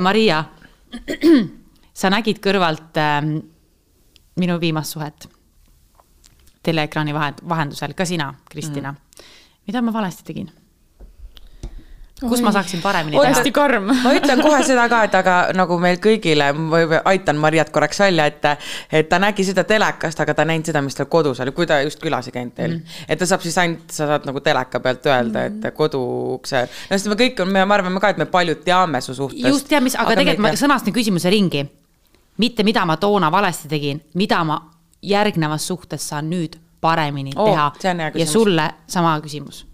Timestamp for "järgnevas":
35.02-35.66